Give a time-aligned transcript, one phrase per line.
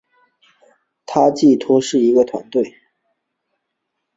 [1.05, 2.73] 它寄托是一个团队